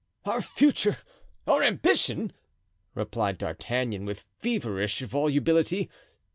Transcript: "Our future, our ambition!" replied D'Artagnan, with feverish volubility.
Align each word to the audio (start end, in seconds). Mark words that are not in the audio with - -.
"Our 0.25 0.41
future, 0.41 0.97
our 1.45 1.61
ambition!" 1.61 2.33
replied 2.95 3.37
D'Artagnan, 3.37 4.03
with 4.03 4.25
feverish 4.39 5.01
volubility. 5.01 5.91